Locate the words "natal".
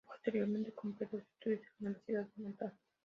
2.45-2.73